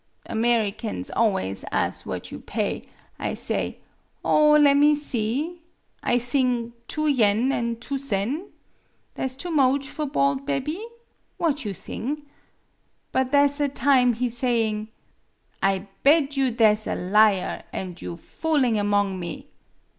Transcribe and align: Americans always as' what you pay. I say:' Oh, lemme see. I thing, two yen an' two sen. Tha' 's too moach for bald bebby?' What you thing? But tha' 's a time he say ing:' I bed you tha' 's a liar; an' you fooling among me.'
Americans 0.25 1.11
always 1.11 1.63
as' 1.71 2.07
what 2.07 2.31
you 2.31 2.39
pay. 2.39 2.81
I 3.19 3.35
say:' 3.35 3.77
Oh, 4.25 4.53
lemme 4.53 4.95
see. 4.95 5.61
I 6.01 6.17
thing, 6.17 6.73
two 6.87 7.05
yen 7.05 7.51
an' 7.51 7.75
two 7.75 7.99
sen. 7.99 8.49
Tha' 9.13 9.29
's 9.29 9.35
too 9.35 9.51
moach 9.51 9.85
for 9.85 10.07
bald 10.07 10.43
bebby?' 10.43 10.81
What 11.37 11.65
you 11.65 11.75
thing? 11.75 12.23
But 13.11 13.31
tha' 13.31 13.47
's 13.47 13.59
a 13.59 13.69
time 13.69 14.13
he 14.13 14.27
say 14.27 14.67
ing:' 14.69 14.87
I 15.61 15.87
bed 16.01 16.35
you 16.35 16.49
tha' 16.49 16.75
's 16.75 16.87
a 16.87 16.95
liar; 16.95 17.61
an' 17.71 17.95
you 17.99 18.17
fooling 18.17 18.79
among 18.79 19.19
me.' 19.19 19.51